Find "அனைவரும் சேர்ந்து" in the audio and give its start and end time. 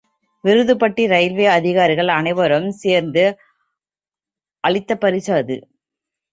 2.07-3.25